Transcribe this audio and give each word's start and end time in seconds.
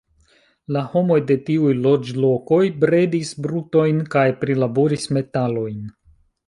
La 0.77 0.81
homoj 0.93 1.17
de 1.31 1.37
tiuj 1.49 1.75
loĝlokoj 1.83 2.61
bredis 2.85 3.35
brutojn 3.47 4.03
kaj 4.17 4.27
prilaboris 4.43 5.11
metalojn. 5.21 5.83